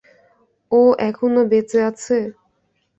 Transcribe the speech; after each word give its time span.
ও 0.71 0.81
এখনো 1.09 1.41
বেঁচে 1.51 1.79
আছে? 1.89 2.17